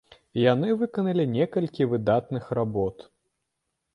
[0.37, 3.05] І яны выканалі некалькі выдатных работ.